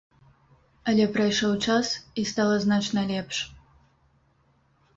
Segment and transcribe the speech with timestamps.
[0.93, 1.91] Але прайшоў час,
[2.21, 3.37] і стала значна лепш.